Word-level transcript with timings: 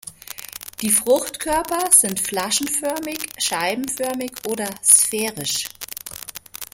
Die 0.81 0.89
Fruchtkörper 0.89 1.91
sind 1.91 2.19
flaschenförmig, 2.19 3.19
scheibenförmig 3.37 4.31
oder 4.47 4.67
sphärisch. 4.81 5.67